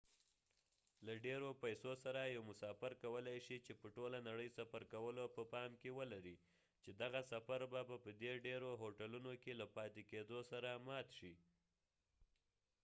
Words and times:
له 1.05 1.13
ډيرو 1.25 1.49
پیسو 1.63 1.91
سره 2.03 2.19
یو 2.35 2.43
مسافر 2.51 2.91
کولی 3.03 3.37
شي 3.45 3.57
چې 3.65 3.73
په 3.81 3.87
ټوله 3.95 4.17
نړۍ 4.29 4.49
سفر 4.59 4.81
کولو 4.93 5.23
په 5.35 5.41
پام 5.53 5.71
کې 5.81 5.89
ولري 5.99 6.35
چې 6.83 6.89
دغه 7.01 7.21
سفر 7.31 7.59
به 7.71 7.81
په 8.03 8.11
دې 8.21 8.33
ډیرو 8.45 8.69
هوټلونو 8.81 9.31
کې 9.43 9.51
له 9.61 9.67
پاتې 9.75 10.01
کیدو 10.11 10.39
سره 10.51 10.69
مات 10.87 11.07
شي 11.19 11.33